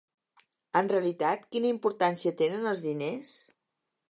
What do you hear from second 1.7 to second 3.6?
importància tenen els diners?